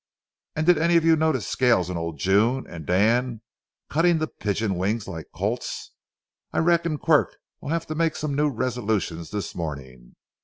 [0.55, 3.41] And did any of you notice Scales and old June and Dan
[3.87, 5.91] cutting the pigeon wing like colts?
[6.51, 10.15] I reckon Quirk will have to make some new resolutions this morning.